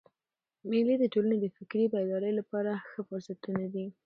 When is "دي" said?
3.73-3.85